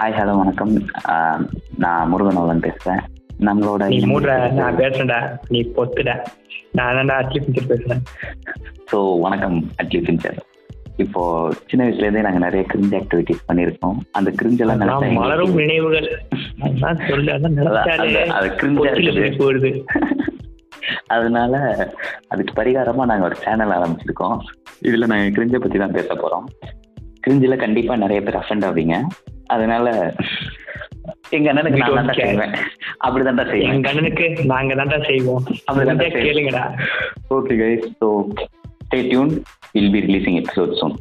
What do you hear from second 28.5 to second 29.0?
ஆவீங்க.